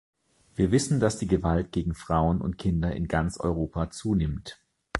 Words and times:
Wir 0.55 0.71
wissen, 0.71 0.99
dass 0.99 1.19
die 1.19 1.27
Gewalt 1.27 1.71
gegen 1.71 1.93
Frauen 1.93 2.41
und 2.41 2.57
Kinder 2.57 2.91
in 2.95 3.07
ganz 3.07 3.37
Europa 3.39 3.91
zunimmt. 3.91 4.59